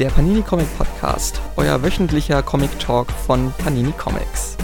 [0.00, 4.56] der Panini Comic Podcast, euer wöchentlicher Comic Talk von Panini Comics.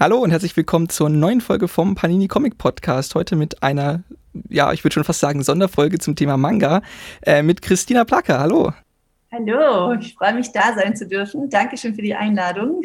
[0.00, 3.14] Hallo und herzlich willkommen zur neuen Folge vom Panini Comic Podcast.
[3.14, 4.02] Heute mit einer,
[4.48, 6.82] ja, ich würde schon fast sagen, Sonderfolge zum Thema Manga
[7.22, 8.40] äh, mit Christina Placker.
[8.40, 8.72] Hallo.
[9.30, 11.48] Hallo, ich freue mich, da sein zu dürfen.
[11.48, 12.82] Dankeschön für die Einladung.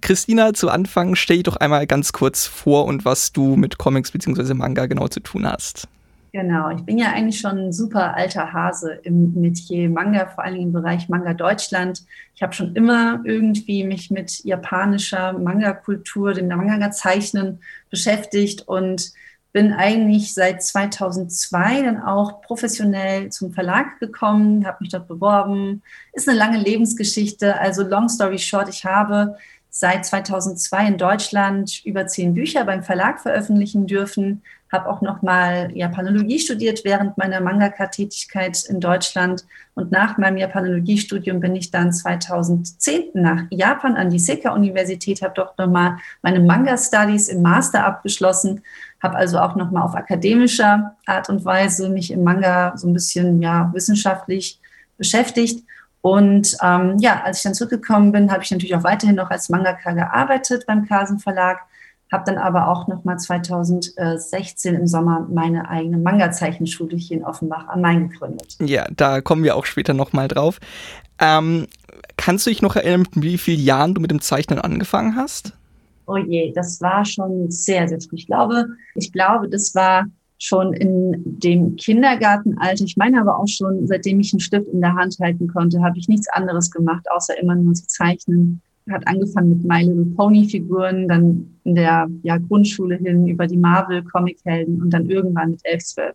[0.00, 4.10] Christina, zu Anfang stell dich doch einmal ganz kurz vor und was du mit Comics
[4.10, 4.54] bzw.
[4.54, 5.88] Manga genau zu tun hast.
[6.32, 10.60] Genau, ich bin ja eigentlich schon ein super alter Hase im Metier Manga, vor allem
[10.60, 12.04] im Bereich Manga Deutschland.
[12.36, 19.12] Ich habe schon immer irgendwie mich mit japanischer Manga-Kultur, dem Manga-Zeichnen beschäftigt und
[19.52, 25.82] bin eigentlich seit 2002 dann auch professionell zum Verlag gekommen, habe mich dort beworben.
[26.12, 27.58] Ist eine lange Lebensgeschichte.
[27.58, 29.36] Also long story short, ich habe
[29.70, 36.38] seit 2002 in Deutschland über zehn Bücher beim Verlag veröffentlichen dürfen, habe auch nochmal Japanologie
[36.38, 39.44] studiert während meiner Mangaka-Tätigkeit in Deutschland.
[39.74, 45.58] Und nach meinem Japanologiestudium bin ich dann 2010 nach Japan an die Seka-Universität, habe dort
[45.58, 48.62] nochmal meine Manga-Studies im Master abgeschlossen,
[49.02, 53.42] habe also auch nochmal auf akademischer Art und Weise mich im Manga so ein bisschen
[53.42, 54.60] ja, wissenschaftlich
[54.98, 55.64] beschäftigt
[56.02, 59.48] und ähm, ja, als ich dann zurückgekommen bin, habe ich natürlich auch weiterhin noch als
[59.50, 61.58] Mangaka gearbeitet beim Kasen Verlag,
[62.10, 67.82] habe dann aber auch nochmal 2016 im Sommer meine eigene Manga-Zeichenschule hier in Offenbach am
[67.82, 68.56] Main gegründet.
[68.60, 70.58] Ja, da kommen wir auch später nochmal drauf.
[71.18, 71.66] Ähm,
[72.16, 75.52] kannst du dich noch erinnern, mit wie vielen Jahren du mit dem Zeichnen angefangen hast?
[76.06, 78.16] Oh je, das war schon sehr, sehr früh.
[78.16, 80.06] Ich glaube, ich glaube, das war
[80.42, 84.94] schon in dem Kindergartenalter, ich meine aber auch schon, seitdem ich einen Stift in der
[84.94, 88.60] Hand halten konnte, habe ich nichts anderes gemacht, außer immer nur zu zeichnen.
[88.90, 93.58] Hat angefangen mit My Little Pony Figuren, dann in der ja, Grundschule hin über die
[93.58, 96.14] Marvel Comic-Helden und dann irgendwann mit 11, 12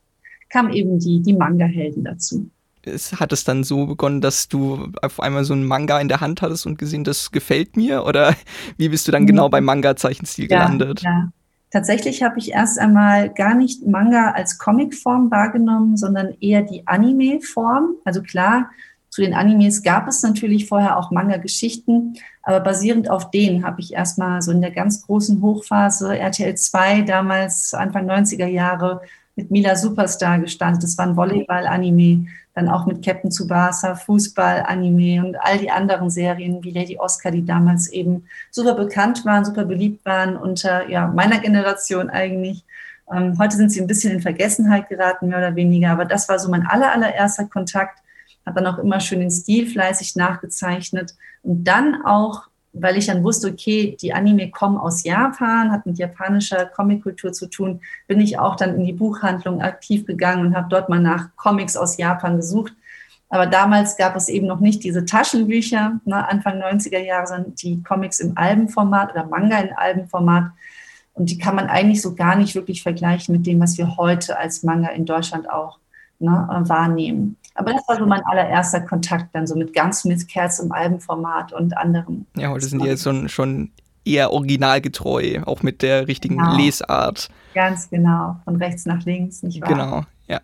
[0.50, 2.50] kamen eben die, die Manga-Helden dazu.
[2.82, 6.22] Es hat es dann so begonnen, dass du auf einmal so einen Manga in der
[6.22, 8.06] Hand hattest und gesehen, das gefällt mir?
[8.06, 8.36] Oder
[8.78, 11.02] wie bist du dann genau beim Manga-Zeichenstil ja, gelandet?
[11.02, 11.30] Ja,
[11.76, 17.96] Tatsächlich habe ich erst einmal gar nicht Manga als Comicform wahrgenommen, sondern eher die Anime-Form.
[18.06, 18.72] Also klar,
[19.10, 23.92] zu den Animes gab es natürlich vorher auch Manga-Geschichten, aber basierend auf denen habe ich
[23.92, 29.02] erstmal so in der ganz großen Hochphase RTL 2 damals Anfang 90er Jahre
[29.36, 30.82] mit Mila Superstar gestartet.
[30.82, 36.10] Das war ein Volleyball-Anime dann auch mit Captain Tsubasa, Fußball, Anime und all die anderen
[36.10, 41.08] Serien wie Lady Oscar, die damals eben super bekannt waren, super beliebt waren unter ja,
[41.08, 42.64] meiner Generation eigentlich.
[43.14, 46.40] Ähm, heute sind sie ein bisschen in Vergessenheit geraten, mehr oder weniger, aber das war
[46.40, 48.00] so mein aller, allererster Kontakt.
[48.46, 52.44] Habe dann auch immer schön den Stil fleißig nachgezeichnet und dann auch
[52.78, 57.48] weil ich dann wusste, okay, die Anime kommen aus Japan, hat mit japanischer Comickultur zu
[57.48, 61.30] tun, bin ich auch dann in die Buchhandlung aktiv gegangen und habe dort mal nach
[61.38, 62.74] Comics aus Japan gesucht.
[63.30, 67.82] Aber damals gab es eben noch nicht diese Taschenbücher, ne, Anfang 90er Jahre, sondern die
[67.82, 70.52] Comics im Albenformat oder Manga in Albenformat.
[71.14, 74.38] Und die kann man eigentlich so gar nicht wirklich vergleichen mit dem, was wir heute
[74.38, 75.80] als Manga in Deutschland auch
[76.20, 77.38] ne, wahrnehmen.
[77.56, 81.54] Aber das war so mein allererster Kontakt dann so mit ganz mit Kerz im Albenformat
[81.54, 82.28] und anderen.
[82.36, 83.72] Ja, heute sind die jetzt schon, schon
[84.04, 86.58] eher originalgetreu, auch mit der richtigen genau.
[86.58, 87.30] Lesart.
[87.54, 89.70] Ganz genau, von rechts nach links, nicht wahr?
[89.70, 90.42] Genau, ja.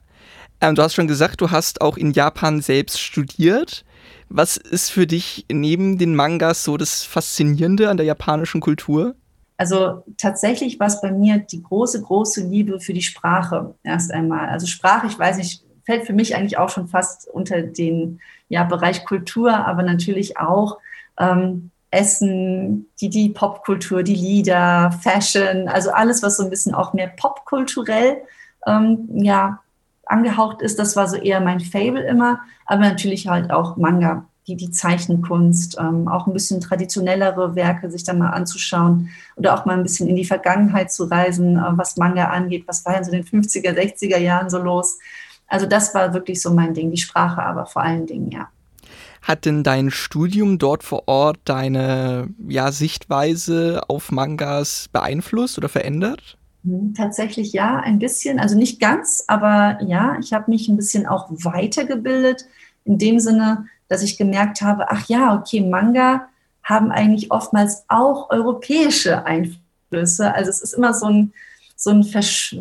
[0.62, 3.84] Ähm, du hast schon gesagt, du hast auch in Japan selbst studiert.
[4.30, 9.16] Was ist für dich neben den Mangas so das Faszinierende an der japanischen Kultur?
[9.58, 14.50] Also tatsächlich war es bei mir die große, große Liebe für die Sprache erst einmal.
[14.50, 18.20] Also Sprache, ich weiß nicht, fällt für mich eigentlich auch schon fast unter den
[18.50, 20.78] ja, Bereich Kultur, aber natürlich auch
[21.18, 26.94] ähm, Essen, die, die Popkultur, die Lieder, Fashion, also alles, was so ein bisschen auch
[26.94, 28.22] mehr popkulturell
[28.66, 29.60] ähm, ja,
[30.06, 34.56] angehaucht ist, das war so eher mein Fable immer, aber natürlich halt auch Manga, die,
[34.56, 39.78] die Zeichenkunst, ähm, auch ein bisschen traditionellere Werke sich da mal anzuschauen oder auch mal
[39.78, 43.12] ein bisschen in die Vergangenheit zu reisen, äh, was Manga angeht, was war in so
[43.12, 44.98] den 50er, 60er Jahren so los.
[45.52, 48.48] Also das war wirklich so mein Ding, die Sprache aber vor allen Dingen, ja.
[49.22, 56.38] Hat denn dein Studium dort vor Ort deine ja, Sichtweise auf Mangas beeinflusst oder verändert?
[56.64, 58.40] Hm, tatsächlich ja, ein bisschen.
[58.40, 62.46] Also nicht ganz, aber ja, ich habe mich ein bisschen auch weitergebildet,
[62.86, 66.30] in dem Sinne, dass ich gemerkt habe, ach ja, okay, Manga
[66.64, 70.34] haben eigentlich oftmals auch europäische Einflüsse.
[70.34, 71.34] Also es ist immer so ein,
[71.76, 72.56] so ein Versch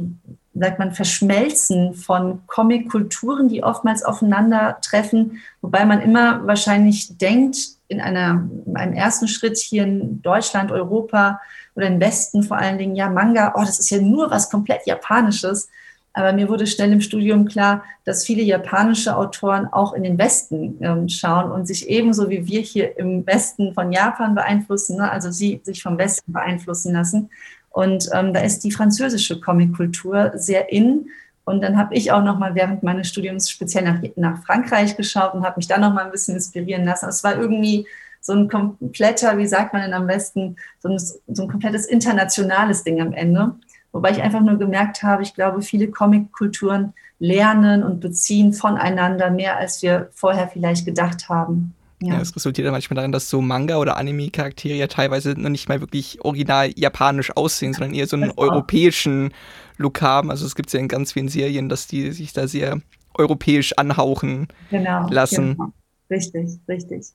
[0.54, 7.56] sagt man, Verschmelzen von Comic-Kulturen, die oftmals aufeinandertreffen, wobei man immer wahrscheinlich denkt,
[7.88, 11.40] in einer, einem ersten Schritt hier in Deutschland, Europa
[11.74, 14.86] oder im Westen vor allen Dingen, ja, Manga, oh, das ist ja nur was komplett
[14.86, 15.68] Japanisches.
[16.12, 20.76] Aber mir wurde schnell im Studium klar, dass viele japanische Autoren auch in den Westen
[20.80, 25.10] ähm, schauen und sich ebenso wie wir hier im Westen von Japan beeinflussen, ne?
[25.10, 27.30] also sie sich vom Westen beeinflussen lassen.
[27.70, 31.08] Und ähm, da ist die französische Comickultur sehr in.
[31.44, 35.34] Und dann habe ich auch noch mal während meines Studiums speziell nach, nach Frankreich geschaut
[35.34, 37.08] und habe mich da noch mal ein bisschen inspirieren lassen.
[37.08, 37.86] Es war irgendwie
[38.20, 42.84] so ein kompletter, wie sagt man denn am besten, so ein, so ein komplettes internationales
[42.84, 43.54] Ding am Ende.
[43.92, 49.56] Wobei ich einfach nur gemerkt habe, ich glaube, viele Comic-Kulturen lernen und beziehen voneinander mehr,
[49.56, 51.74] als wir vorher vielleicht gedacht haben.
[52.02, 52.14] Ja.
[52.14, 55.68] ja, es resultiert ja manchmal darin, dass so Manga- oder Anime-Charaktere ja teilweise noch nicht
[55.68, 59.32] mal wirklich original japanisch aussehen, sondern eher so einen europäischen
[59.76, 60.30] Look haben.
[60.30, 62.80] Also es gibt ja in ganz vielen Serien, dass die sich da sehr
[63.14, 65.56] europäisch anhauchen genau, lassen.
[65.56, 65.72] Genau.
[66.10, 67.06] Richtig, richtig.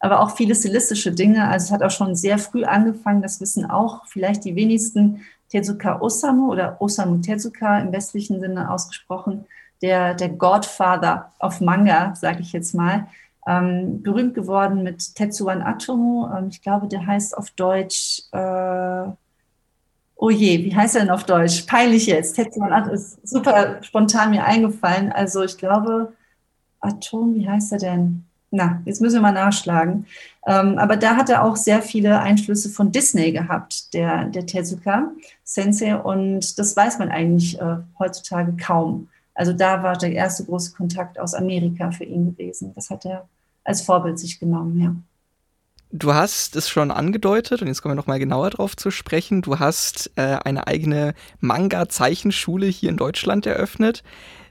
[0.00, 1.48] Aber auch viele stilistische Dinge.
[1.48, 6.00] Also es hat auch schon sehr früh angefangen, das wissen auch vielleicht die wenigsten, Tezuka
[6.00, 9.44] Osamu oder Osamu Tezuka im westlichen Sinne ausgesprochen,
[9.82, 13.06] der, der Godfather of Manga, sage ich jetzt mal,
[13.46, 16.30] ähm, berühmt geworden mit Tetsuan Atomo.
[16.36, 19.06] Ähm, ich glaube, der heißt auf Deutsch, äh,
[20.16, 21.66] oh je, wie heißt er denn auf Deutsch?
[21.66, 22.34] Peinlich jetzt.
[22.34, 25.12] Tetsuan Atomo ist super spontan mir eingefallen.
[25.12, 26.12] Also ich glaube,
[26.80, 28.24] Atom, wie heißt er denn?
[28.50, 30.06] Na, jetzt müssen wir mal nachschlagen.
[30.46, 35.10] Ähm, aber da hat er auch sehr viele Einflüsse von Disney gehabt, der, der Tezuka
[35.42, 35.96] Sensei.
[35.96, 39.08] Und das weiß man eigentlich äh, heutzutage kaum.
[39.34, 42.72] Also da war der erste große Kontakt aus Amerika für ihn gewesen.
[42.74, 43.28] Das hat er
[43.64, 44.94] als Vorbild sich genommen, ja.
[45.96, 49.42] Du hast es schon angedeutet und jetzt kommen wir noch mal genauer drauf zu sprechen.
[49.42, 54.02] Du hast äh, eine eigene Manga-Zeichenschule hier in Deutschland eröffnet.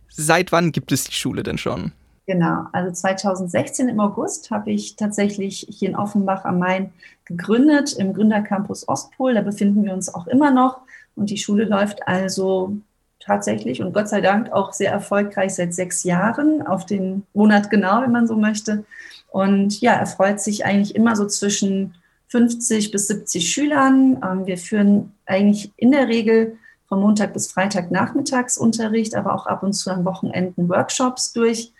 [0.07, 1.91] Seit wann gibt es die Schule denn schon?
[2.25, 6.93] Genau, also 2016 im August habe ich tatsächlich hier in Offenbach am Main
[7.25, 9.33] gegründet im Gründercampus Ostpol.
[9.33, 10.79] Da befinden wir uns auch immer noch
[11.15, 12.77] und die Schule läuft also
[13.25, 18.01] tatsächlich und Gott sei Dank auch sehr erfolgreich seit sechs Jahren, auf den Monat genau,
[18.01, 18.83] wenn man so möchte.
[19.31, 21.95] Und ja, er freut sich eigentlich immer so zwischen
[22.27, 24.21] 50 bis 70 Schülern.
[24.23, 29.63] Ähm, wir führen eigentlich in der Regel von Montag bis Freitag Nachmittagsunterricht, aber auch ab
[29.63, 31.71] und zu an Wochenenden Workshops durch.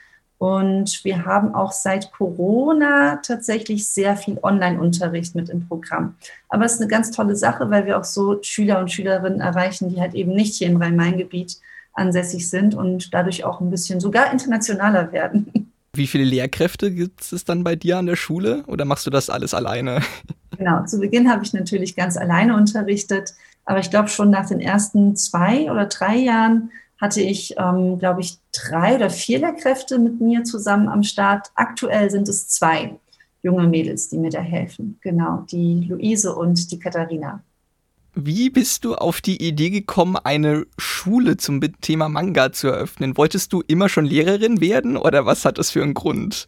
[0.44, 6.16] Und wir haben auch seit Corona tatsächlich sehr viel Online-Unterricht mit im Programm.
[6.50, 9.88] Aber es ist eine ganz tolle Sache, weil wir auch so Schüler und Schülerinnen erreichen,
[9.88, 11.62] die halt eben nicht hier im Rhein-Main-Gebiet
[11.94, 15.72] ansässig sind und dadurch auch ein bisschen sogar internationaler werden.
[15.96, 19.30] Wie viele Lehrkräfte gibt es dann bei dir an der Schule oder machst du das
[19.30, 20.02] alles alleine?
[20.56, 23.34] Genau, zu Beginn habe ich natürlich ganz alleine unterrichtet,
[23.66, 26.70] aber ich glaube schon nach den ersten zwei oder drei Jahren
[27.00, 31.52] hatte ich, ähm, glaube ich, drei oder vier Lehrkräfte mit mir zusammen am Start.
[31.56, 32.98] Aktuell sind es zwei
[33.42, 34.98] junge Mädels, die mir da helfen.
[35.02, 37.44] Genau, die Luise und die Katharina.
[38.16, 43.18] Wie bist du auf die Idee gekommen, eine Schule zum Thema Manga zu eröffnen?
[43.18, 46.48] Wolltest du immer schon Lehrerin werden oder was hat das für einen Grund?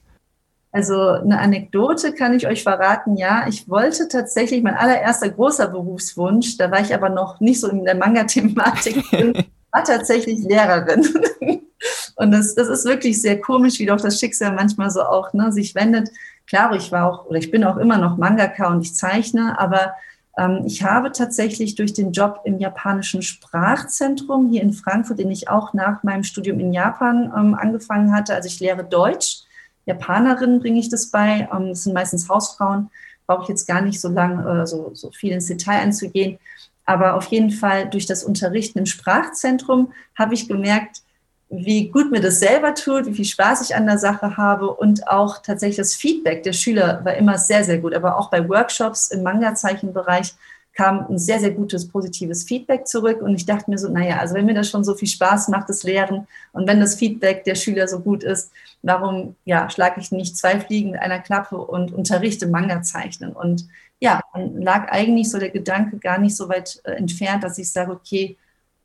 [0.71, 3.17] Also eine Anekdote kann ich euch verraten.
[3.17, 7.69] Ja, ich wollte tatsächlich mein allererster großer Berufswunsch, da war ich aber noch nicht so
[7.69, 9.03] in der Manga-Thematik
[9.75, 11.07] war tatsächlich Lehrerin.
[12.15, 15.51] Und das, das ist wirklich sehr komisch, wie doch das Schicksal manchmal so auch ne,
[15.51, 16.09] sich wendet.
[16.47, 19.93] Klar, ich war auch oder ich bin auch immer noch Mangaka und ich zeichne, aber
[20.37, 25.49] ähm, ich habe tatsächlich durch den Job im japanischen Sprachzentrum hier in Frankfurt, den ich
[25.49, 29.43] auch nach meinem Studium in Japan ähm, angefangen hatte, also ich lehre Deutsch,
[29.85, 32.89] Japanerinnen bringe ich das bei, ähm, das sind meistens Hausfrauen,
[33.27, 36.39] brauche ich jetzt gar nicht so lang äh, so, so viel ins Detail einzugehen.
[36.85, 41.01] Aber auf jeden Fall durch das Unterrichten im Sprachzentrum habe ich gemerkt,
[41.49, 45.07] wie gut mir das selber tut, wie viel Spaß ich an der Sache habe und
[45.07, 47.93] auch tatsächlich das Feedback der Schüler war immer sehr, sehr gut.
[47.93, 50.33] Aber auch bei Workshops im Manga-Zeichenbereich
[50.75, 53.21] kam ein sehr, sehr gutes, positives Feedback zurück.
[53.21, 55.69] Und ich dachte mir so, naja, also wenn mir das schon so viel Spaß macht,
[55.69, 58.51] das Lehren, und wenn das Feedback der Schüler so gut ist,
[58.81, 63.31] warum ja, schlage ich nicht zwei Fliegen mit einer Klappe und unterrichte Manga zeichnen?
[63.31, 63.67] Und
[63.99, 67.71] ja, dann lag eigentlich so der Gedanke gar nicht so weit äh, entfernt, dass ich
[67.71, 68.37] sage, okay,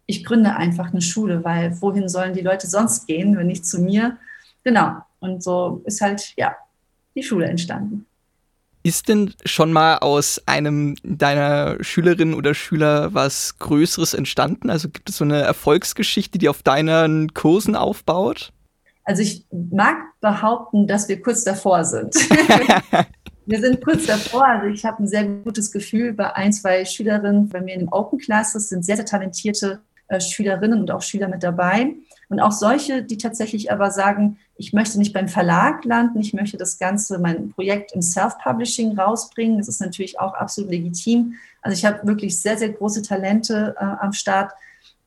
[0.07, 3.81] ich gründe einfach eine Schule, weil wohin sollen die Leute sonst gehen, wenn nicht zu
[3.81, 4.19] mir?
[4.65, 4.97] Genau.
[5.21, 6.57] Und so ist halt, ja,
[7.15, 8.07] die Schule entstanden.
[8.83, 14.71] Ist denn schon mal aus einem deiner Schülerinnen oder Schüler was Größeres entstanden?
[14.71, 18.53] Also gibt es so eine Erfolgsgeschichte, die auf deinen Kursen aufbaut?
[19.05, 22.15] Also ich mag behaupten, dass wir kurz davor sind.
[23.51, 24.47] wir sind kurz davor.
[24.47, 27.89] Also ich habe ein sehr gutes Gefühl bei ein, zwei Schülerinnen bei mir in den
[27.89, 31.95] Open Classes sind sehr, sehr talentierte äh, Schülerinnen und auch Schüler mit dabei.
[32.29, 36.57] Und auch solche, die tatsächlich aber sagen, ich möchte nicht beim Verlag landen, ich möchte
[36.57, 39.59] das Ganze, mein Projekt im Self-Publishing rausbringen.
[39.59, 41.35] Das ist natürlich auch absolut legitim.
[41.61, 44.53] Also ich habe wirklich sehr, sehr große Talente äh, am Start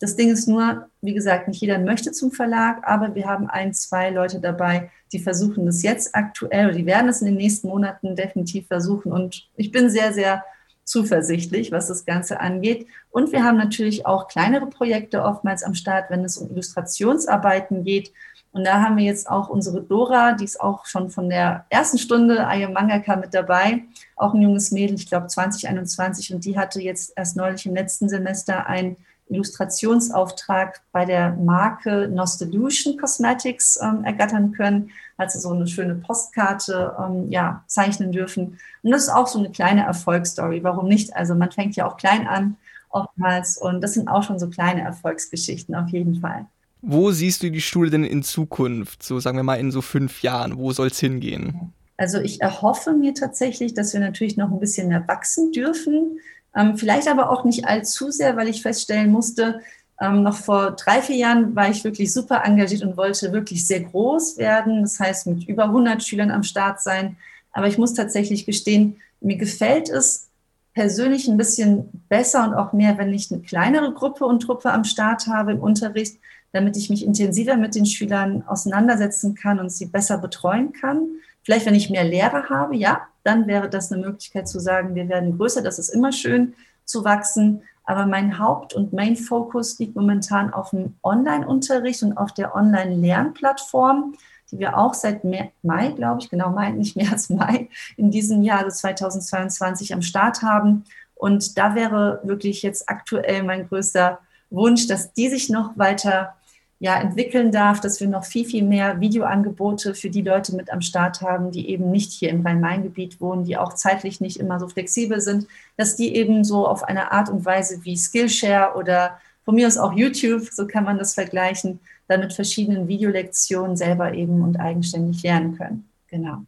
[0.04, 3.74] Das Ding ist nur, wie gesagt, nicht jeder möchte zum Verlag, aber wir haben ein,
[3.74, 8.14] zwei Leute dabei, die versuchen das jetzt aktuell die werden es in den nächsten Monaten
[8.14, 9.14] definitiv versuchen.
[9.14, 10.44] Und ich bin sehr, sehr
[10.84, 12.86] zuversichtlich, was das Ganze angeht.
[13.12, 18.12] Und wir haben natürlich auch kleinere Projekte oftmals am Start, wenn es um Illustrationsarbeiten geht.
[18.52, 21.98] Und da haben wir jetzt auch unsere Dora, die ist auch schon von der ersten
[21.98, 23.86] Stunde Aye Mangaka mit dabei,
[24.18, 26.34] auch ein junges Mädel, ich glaube 2021.
[26.34, 32.98] Und die hatte jetzt erst neulich im letzten Semester ein Illustrationsauftrag bei der Marke Nostolution
[32.98, 34.92] Cosmetics ähm, ergattern können,
[35.28, 38.60] sie so eine schöne Postkarte ähm, ja, zeichnen dürfen.
[38.82, 40.64] Und das ist auch so eine kleine Erfolgsstory.
[40.64, 41.16] Warum nicht?
[41.16, 42.58] Also man fängt ja auch klein an
[42.90, 46.46] oftmals und das sind auch schon so kleine Erfolgsgeschichten auf jeden Fall.
[46.82, 49.04] Wo siehst du die Schule denn in Zukunft?
[49.04, 50.58] So sagen wir mal in so fünf Jahren.
[50.58, 51.72] Wo soll es hingehen?
[51.96, 56.20] Also ich erhoffe mir tatsächlich, dass wir natürlich noch ein bisschen mehr wachsen dürfen.
[56.56, 59.62] Ähm, vielleicht aber auch nicht allzu sehr, weil ich feststellen musste,
[60.02, 63.82] ähm, noch vor drei, vier Jahren war ich wirklich super engagiert und wollte wirklich sehr
[63.82, 64.82] groß werden.
[64.82, 67.18] Das heißt, mit über 100 Schülern am Start sein.
[67.52, 70.30] Aber ich muss tatsächlich gestehen, mir gefällt es
[70.74, 74.84] persönlich ein bisschen besser und auch mehr, wenn ich eine kleinere Gruppe und Truppe am
[74.84, 76.20] Start habe im Unterricht,
[76.52, 81.08] damit ich mich intensiver mit den Schülern auseinandersetzen kann und sie besser betreuen kann.
[81.44, 85.08] Vielleicht, wenn ich mehr Lehrer habe, ja, dann wäre das eine Möglichkeit zu sagen, wir
[85.10, 85.62] werden größer.
[85.62, 86.54] Das ist immer schön
[86.86, 87.64] zu wachsen.
[87.86, 94.16] Aber mein Haupt- und Main-Fokus liegt momentan auf dem Online-Unterricht und auf der Online-Lernplattform,
[94.52, 98.42] die wir auch seit Mai, glaube ich, genau Mai, nicht mehr als Mai, in diesem
[98.42, 100.86] Jahr, also 2022, am Start haben.
[101.16, 106.36] Und da wäre wirklich jetzt aktuell mein größter Wunsch, dass die sich noch weiter
[106.84, 110.82] ja, entwickeln darf, dass wir noch viel, viel mehr Videoangebote für die Leute mit am
[110.82, 114.68] Start haben, die eben nicht hier im Rhein-Main-Gebiet wohnen, die auch zeitlich nicht immer so
[114.68, 115.48] flexibel sind,
[115.78, 119.78] dass die eben so auf eine Art und Weise wie Skillshare oder von mir aus
[119.78, 125.24] auch YouTube, so kann man das vergleichen, dann mit verschiedenen Videolektionen selber eben und eigenständig
[125.24, 125.88] lernen können.
[126.10, 126.44] Genau.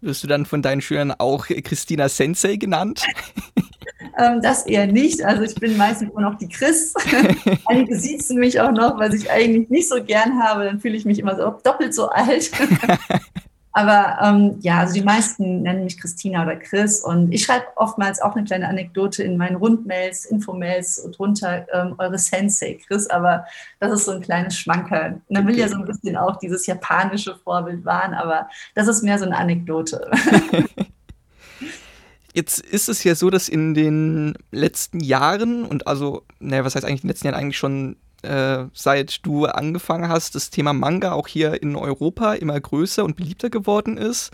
[0.00, 3.04] Wirst du dann von deinen Schülern auch Christina Sensei genannt?
[4.16, 5.24] Ähm, das eher nicht.
[5.24, 6.94] Also ich bin meistens immer noch die Chris.
[7.66, 10.64] Einige siezen mich auch noch, was ich eigentlich nicht so gern habe.
[10.64, 12.50] Dann fühle ich mich immer so doppelt so alt.
[13.76, 18.22] Aber ähm, ja, also die meisten nennen mich Christina oder Chris und ich schreibe oftmals
[18.22, 23.44] auch eine kleine Anekdote in meinen Rundmails, Infomails drunter ähm, eure Sensei, Chris, aber
[23.80, 25.20] das ist so ein kleines Schmankerl.
[25.28, 29.18] Man will ja so ein bisschen auch dieses japanische Vorbild wahren, aber das ist mehr
[29.18, 30.08] so eine Anekdote.
[32.34, 36.84] Jetzt ist es ja so, dass in den letzten Jahren und also, naja, was heißt
[36.84, 41.12] eigentlich in den letzten Jahren eigentlich schon äh, seit du angefangen hast, das Thema Manga
[41.12, 44.32] auch hier in Europa immer größer und beliebter geworden ist.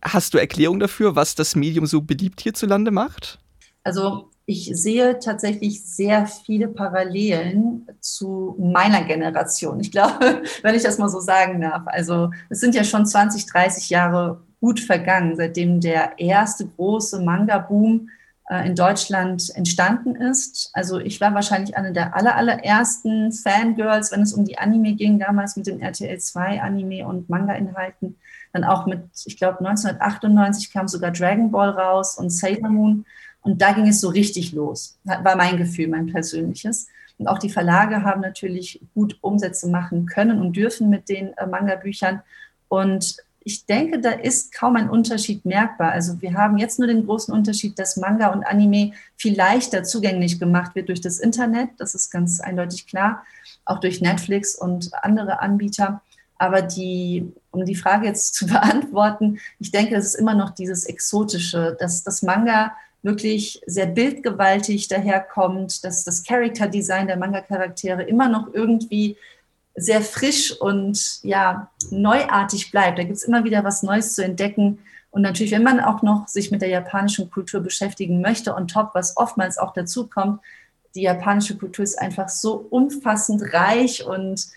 [0.00, 3.38] Hast du Erklärung dafür, was das Medium so beliebt hierzulande macht?
[3.84, 9.78] Also ich sehe tatsächlich sehr viele Parallelen zu meiner Generation.
[9.80, 11.82] Ich glaube, wenn ich das mal so sagen darf.
[11.84, 18.08] Also es sind ja schon 20, 30 Jahre gut vergangen, seitdem der erste große Manga-Boom
[18.48, 20.70] äh, in Deutschland entstanden ist.
[20.72, 25.18] Also ich war wahrscheinlich eine der aller, allerersten Fangirls, wenn es um die Anime ging,
[25.18, 28.16] damals mit den RTL 2 Anime und Manga-Inhalten.
[28.52, 33.04] Dann auch mit, ich glaube 1998 kam sogar Dragon Ball raus und Sailor Moon.
[33.42, 36.88] Und da ging es so richtig los, war mein Gefühl, mein persönliches.
[37.18, 41.46] Und auch die Verlage haben natürlich gut Umsätze machen können und dürfen mit den äh,
[41.46, 42.22] Manga-Büchern.
[42.68, 43.16] Und
[43.48, 45.92] ich denke, da ist kaum ein Unterschied merkbar.
[45.92, 50.38] Also wir haben jetzt nur den großen Unterschied, dass Manga und Anime viel leichter zugänglich
[50.38, 51.70] gemacht wird durch das Internet.
[51.78, 53.24] Das ist ganz eindeutig klar,
[53.64, 56.02] auch durch Netflix und andere Anbieter.
[56.36, 60.84] Aber die, um die Frage jetzt zu beantworten, ich denke, es ist immer noch dieses
[60.84, 68.28] Exotische, dass das Manga wirklich sehr bildgewaltig daherkommt, dass das Character Design der Manga-Charaktere immer
[68.28, 69.16] noch irgendwie
[69.78, 72.98] sehr frisch und ja, neuartig bleibt.
[72.98, 74.78] Da gibt es immer wieder was Neues zu entdecken.
[75.10, 78.90] Und natürlich, wenn man auch noch sich mit der japanischen Kultur beschäftigen möchte, on top,
[78.94, 80.40] was oftmals auch dazu kommt,
[80.94, 84.48] die japanische Kultur ist einfach so umfassend reich und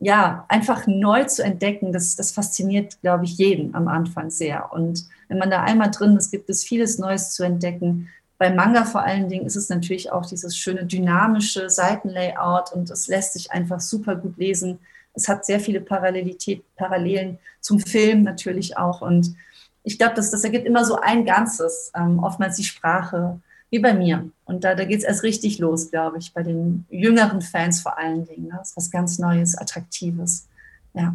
[0.00, 4.72] ja, einfach neu zu entdecken, das, das fasziniert, glaube ich, jeden am Anfang sehr.
[4.72, 8.08] Und wenn man da einmal drin ist, gibt es vieles Neues zu entdecken.
[8.38, 13.08] Bei Manga vor allen Dingen ist es natürlich auch dieses schöne dynamische Seitenlayout und es
[13.08, 14.78] lässt sich einfach super gut lesen.
[15.12, 19.00] Es hat sehr viele Parallelität, Parallelen zum Film natürlich auch.
[19.00, 19.34] Und
[19.82, 23.40] ich glaube, das, das ergibt immer so ein Ganzes, ähm, oftmals die Sprache,
[23.70, 24.30] wie bei mir.
[24.44, 27.98] Und da, da geht es erst richtig los, glaube ich, bei den jüngeren Fans vor
[27.98, 28.48] allen Dingen.
[28.48, 28.54] Ne?
[28.56, 30.46] Das ist was ganz Neues, Attraktives.
[30.94, 31.14] Ja.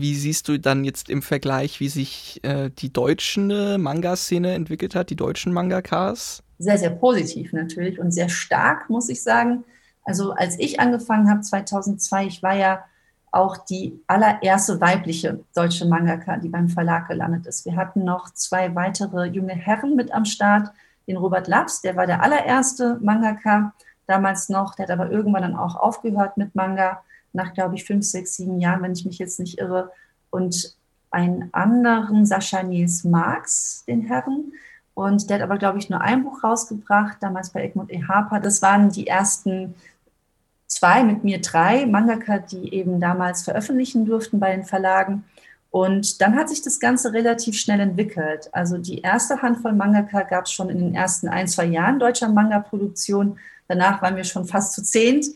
[0.00, 5.10] Wie siehst du dann jetzt im Vergleich, wie sich äh, die deutsche Manga-Szene entwickelt hat,
[5.10, 6.42] die deutschen Mangakas?
[6.58, 9.64] Sehr, sehr positiv natürlich und sehr stark, muss ich sagen.
[10.04, 12.84] Also als ich angefangen habe 2002, ich war ja
[13.32, 17.66] auch die allererste weibliche deutsche Mangaka, die beim Verlag gelandet ist.
[17.66, 20.70] Wir hatten noch zwei weitere junge Herren mit am Start.
[21.06, 23.74] Den Robert Laps, der war der allererste Mangaka
[24.06, 24.74] damals noch.
[24.74, 27.02] Der hat aber irgendwann dann auch aufgehört mit Manga,
[27.36, 29.92] nach, glaube ich, fünf, sechs, sieben Jahren, wenn ich mich jetzt nicht irre.
[30.30, 30.76] Und
[31.10, 34.52] einen anderen, Sascha Nils Marx, den Herren.
[34.94, 38.02] Und der hat aber, glaube ich, nur ein Buch rausgebracht, damals bei Egmont E.
[38.02, 38.40] Harper.
[38.40, 39.74] Das waren die ersten
[40.66, 45.24] zwei, mit mir drei Mangaka, die eben damals veröffentlichen durften bei den Verlagen.
[45.70, 48.48] Und dann hat sich das Ganze relativ schnell entwickelt.
[48.52, 52.28] Also die erste Handvoll Mangaka gab es schon in den ersten ein, zwei Jahren deutscher
[52.28, 53.38] Manga-Produktion.
[53.68, 55.26] Danach waren wir schon fast zu zehnt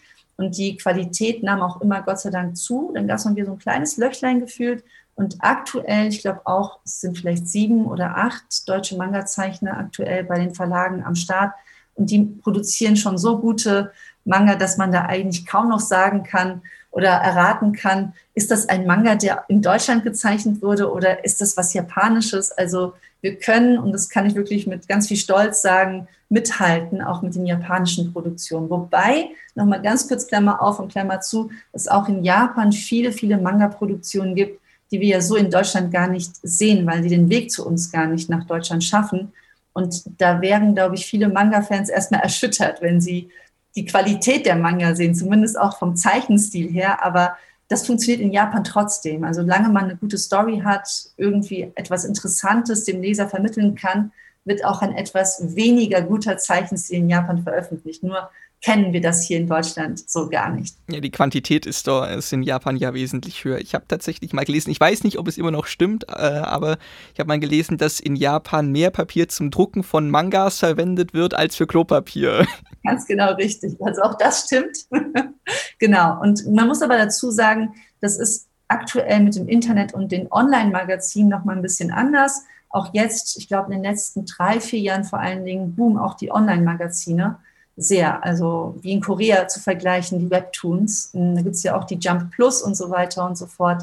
[0.41, 2.93] und die Qualität nahm auch immer Gott sei Dank zu.
[2.95, 4.83] Dann gab es wieder so ein kleines Löchlein gefühlt.
[5.15, 10.39] Und aktuell, ich glaube auch, es sind vielleicht sieben oder acht deutsche Manga-Zeichner aktuell bei
[10.39, 11.53] den Verlagen am Start.
[11.95, 13.93] Und die produzieren schon so gute
[14.25, 18.87] Manga, dass man da eigentlich kaum noch sagen kann oder erraten kann, ist das ein
[18.87, 22.51] Manga, der in Deutschland gezeichnet wurde oder ist das was Japanisches?
[22.53, 27.23] Also wir können, und das kann ich wirklich mit ganz viel Stolz sagen, mithalten, auch
[27.23, 28.71] mit den japanischen Produktionen.
[28.71, 33.37] Wobei, nochmal ganz kurz Klammer auf und Klammer zu, es auch in Japan viele, viele
[33.37, 37.51] Manga-Produktionen gibt, die wir ja so in Deutschland gar nicht sehen, weil sie den Weg
[37.51, 39.33] zu uns gar nicht nach Deutschland schaffen.
[39.73, 43.31] Und da wären, glaube ich, viele Manga-Fans erstmal erschüttert, wenn sie
[43.77, 47.05] die Qualität der Manga sehen, zumindest auch vom Zeichenstil her.
[47.05, 47.37] Aber
[47.69, 49.25] das funktioniert in Japan trotzdem.
[49.25, 54.13] Also solange man eine gute Story hat, irgendwie etwas Interessantes dem Leser vermitteln kann,
[54.45, 58.03] wird auch ein etwas weniger guter Zeichenstil in Japan veröffentlicht.
[58.03, 58.31] Nur
[58.63, 60.77] kennen wir das hier in Deutschland so gar nicht.
[60.91, 63.59] Ja, die Quantität ist, da, ist in Japan ja wesentlich höher.
[63.59, 66.77] Ich habe tatsächlich mal gelesen, ich weiß nicht, ob es immer noch stimmt, äh, aber
[67.15, 71.33] ich habe mal gelesen, dass in Japan mehr Papier zum Drucken von Mangas verwendet wird
[71.35, 72.47] als für Klopapier.
[72.85, 73.81] Ganz genau richtig.
[73.81, 74.87] Also auch das stimmt.
[75.79, 76.21] genau.
[76.21, 81.31] Und man muss aber dazu sagen, das ist aktuell mit dem Internet und den Online-Magazinen
[81.31, 82.45] noch mal ein bisschen anders.
[82.69, 86.15] Auch jetzt, ich glaube, in den letzten drei, vier Jahren vor allen Dingen, boom, auch
[86.15, 87.39] die Online-Magazine
[87.77, 88.25] sehr.
[88.25, 91.11] Also wie in Korea zu vergleichen, die Webtoons.
[91.13, 93.83] Hm, da gibt es ja auch die Jump Plus und so weiter und so fort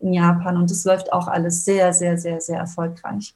[0.00, 0.56] in Japan.
[0.56, 3.34] Und das läuft auch alles sehr, sehr, sehr, sehr erfolgreich.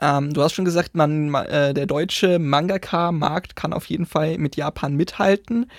[0.00, 4.56] Ähm, du hast schon gesagt, man, äh, der deutsche Mangaka-Markt kann auf jeden Fall mit
[4.56, 5.70] Japan mithalten.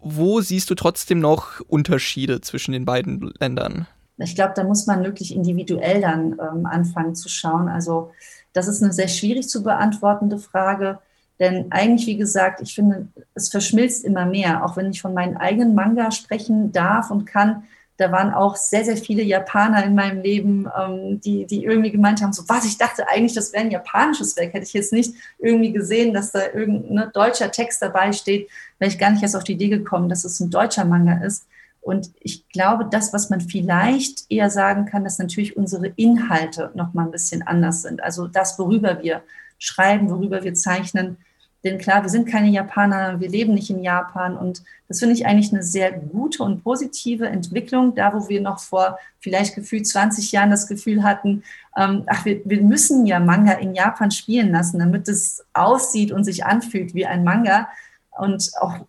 [0.00, 3.86] Wo siehst du trotzdem noch Unterschiede zwischen den beiden Ländern?
[4.18, 7.68] Ich glaube, da muss man wirklich individuell dann ähm, anfangen zu schauen.
[7.68, 8.12] Also
[8.52, 10.98] das ist eine sehr schwierig zu beantwortende Frage.
[11.40, 14.64] Denn eigentlich, wie gesagt, ich finde, es verschmilzt immer mehr.
[14.64, 17.64] Auch wenn ich von meinen eigenen Manga sprechen darf und kann,
[17.96, 22.22] da waren auch sehr, sehr viele Japaner in meinem Leben, ähm, die, die irgendwie gemeint
[22.22, 24.52] haben, so was, ich dachte eigentlich, das wäre ein japanisches Werk.
[24.52, 28.90] Hätte ich jetzt nicht irgendwie gesehen, dass da irgendein ne, deutscher Text dabei steht, wäre
[28.90, 31.46] ich gar nicht erst auf die Idee gekommen, dass es ein deutscher Manga ist.
[31.80, 36.94] Und ich glaube, das, was man vielleicht eher sagen kann, dass natürlich unsere Inhalte noch
[36.94, 38.02] mal ein bisschen anders sind.
[38.02, 39.22] Also das, worüber wir
[39.64, 41.16] schreiben, worüber wir zeichnen.
[41.64, 45.24] Denn klar, wir sind keine Japaner, wir leben nicht in Japan und das finde ich
[45.24, 50.30] eigentlich eine sehr gute und positive Entwicklung, da wo wir noch vor vielleicht gefühlt 20
[50.30, 51.42] Jahren das Gefühl hatten,
[51.74, 56.24] ähm, ach, wir, wir müssen ja Manga in Japan spielen lassen, damit es aussieht und
[56.24, 57.68] sich anfühlt wie ein Manga
[58.10, 58.86] und auch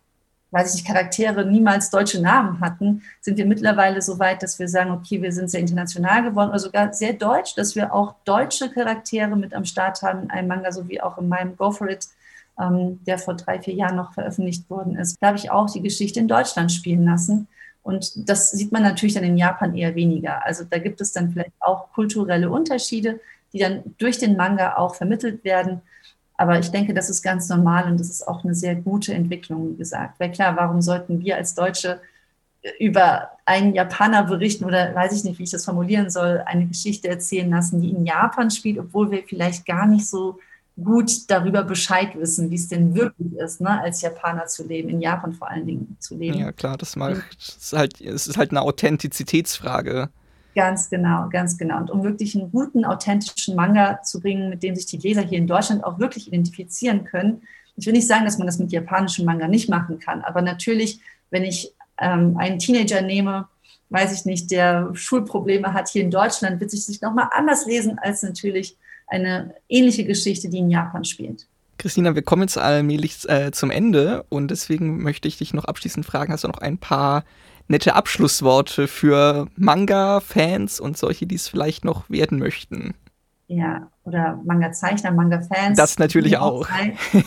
[0.56, 4.90] weil sich Charaktere niemals deutsche Namen hatten, sind wir mittlerweile so weit, dass wir sagen,
[4.90, 9.36] okay, wir sind sehr international geworden oder sogar sehr deutsch, dass wir auch deutsche Charaktere
[9.36, 12.08] mit am Start haben in einem Manga, so wie auch in meinem Go For It,
[12.58, 15.18] ähm, der vor drei, vier Jahren noch veröffentlicht worden ist.
[15.20, 17.48] Da habe ich auch die Geschichte in Deutschland spielen lassen.
[17.82, 20.42] Und das sieht man natürlich dann in Japan eher weniger.
[20.42, 23.20] Also da gibt es dann vielleicht auch kulturelle Unterschiede,
[23.52, 25.82] die dann durch den Manga auch vermittelt werden.
[26.36, 29.72] Aber ich denke, das ist ganz normal und das ist auch eine sehr gute Entwicklung,
[29.72, 30.20] wie gesagt.
[30.20, 32.00] Weil klar, warum sollten wir als Deutsche
[32.78, 37.08] über einen Japaner berichten oder weiß ich nicht, wie ich das formulieren soll, eine Geschichte
[37.08, 40.38] erzählen lassen, die in Japan spielt, obwohl wir vielleicht gar nicht so
[40.82, 45.00] gut darüber Bescheid wissen, wie es denn wirklich ist, ne, als Japaner zu leben, in
[45.00, 46.38] Japan vor allen Dingen zu leben.
[46.38, 50.10] Ja, klar, das macht, es ist halt, es ist halt eine Authentizitätsfrage.
[50.56, 51.76] Ganz genau, ganz genau.
[51.76, 55.36] Und um wirklich einen guten, authentischen Manga zu bringen, mit dem sich die Leser hier
[55.36, 57.42] in Deutschland auch wirklich identifizieren können.
[57.76, 60.98] Ich will nicht sagen, dass man das mit japanischem Manga nicht machen kann, aber natürlich,
[61.28, 63.48] wenn ich ähm, einen Teenager nehme,
[63.90, 67.98] weiß ich nicht, der Schulprobleme hat hier in Deutschland, wird sich sich nochmal anders lesen
[67.98, 71.46] als natürlich eine ähnliche Geschichte, die in Japan spielt.
[71.76, 76.06] Christina, wir kommen jetzt allmählich äh, zum Ende und deswegen möchte ich dich noch abschließend
[76.06, 77.24] fragen, hast du noch ein paar
[77.68, 82.94] nette Abschlussworte für Manga-Fans und solche, die es vielleicht noch werden möchten.
[83.48, 85.76] Ja, oder Manga-Zeichner, Manga-Fans.
[85.76, 86.68] Das natürlich auch.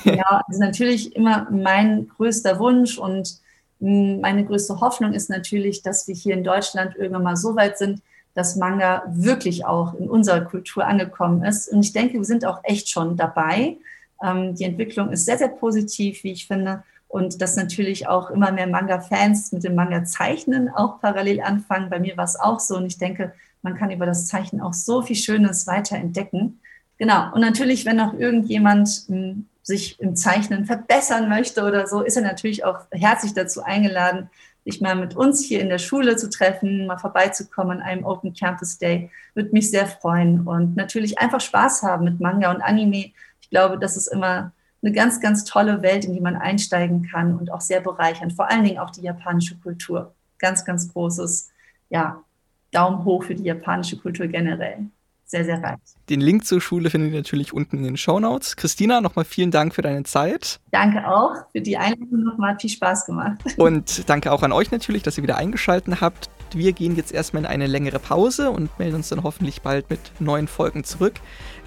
[0.04, 3.40] ja, das ist natürlich immer mein größter Wunsch und
[3.80, 7.78] hm, meine größte Hoffnung ist natürlich, dass wir hier in Deutschland irgendwann mal so weit
[7.78, 8.02] sind,
[8.34, 11.70] dass Manga wirklich auch in unserer Kultur angekommen ist.
[11.70, 13.78] Und ich denke, wir sind auch echt schon dabei.
[14.24, 16.84] Ähm, die Entwicklung ist sehr, sehr positiv, wie ich finde.
[17.10, 21.90] Und dass natürlich auch immer mehr Manga-Fans mit dem Manga-Zeichnen auch parallel anfangen.
[21.90, 22.78] Bei mir war es auch so.
[22.78, 26.60] Und ich denke, man kann über das Zeichnen auch so viel Schönes weiter entdecken.
[27.00, 27.34] Genau.
[27.34, 32.24] Und natürlich, wenn noch irgendjemand hm, sich im Zeichnen verbessern möchte oder so, ist er
[32.24, 34.30] natürlich auch herzlich dazu eingeladen,
[34.64, 38.36] sich mal mit uns hier in der Schule zu treffen, mal vorbeizukommen an einem Open
[38.36, 39.10] Campus Day.
[39.34, 43.12] Würde mich sehr freuen und natürlich einfach Spaß haben mit Manga und Anime.
[43.42, 47.38] Ich glaube, das ist immer eine ganz, ganz tolle Welt, in die man einsteigen kann
[47.38, 48.34] und auch sehr bereichernd.
[48.34, 50.14] Vor allen Dingen auch die japanische Kultur.
[50.38, 51.52] Ganz, ganz großes,
[51.90, 52.24] ja,
[52.72, 54.90] Daumen hoch für die japanische Kultur generell
[55.30, 55.78] sehr, sehr reich.
[56.10, 58.56] Den Link zur Schule findet ihr natürlich unten in den Show Notes.
[58.56, 60.60] Christina, nochmal vielen Dank für deine Zeit.
[60.72, 62.58] Danke auch für die Einladung nochmal.
[62.60, 63.38] Viel Spaß gemacht.
[63.58, 66.30] Und danke auch an euch natürlich, dass ihr wieder eingeschaltet habt.
[66.58, 70.00] Wir gehen jetzt erstmal in eine längere Pause und melden uns dann hoffentlich bald mit
[70.20, 71.16] neuen Folgen zurück.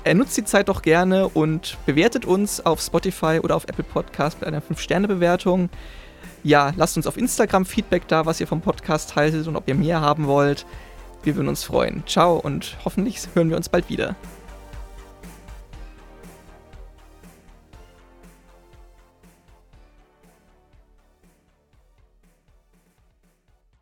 [0.04, 4.40] Er nutzt die Zeit doch gerne und bewertet uns auf Spotify oder auf Apple Podcast
[4.40, 5.70] mit einer 5-Sterne-Bewertung.
[6.42, 9.74] Ja, lasst uns auf Instagram Feedback da, was ihr vom Podcast haltet und ob ihr
[9.74, 10.66] mehr haben wollt.
[11.22, 12.02] Wir würden uns freuen.
[12.06, 14.16] Ciao und hoffentlich hören wir uns bald wieder.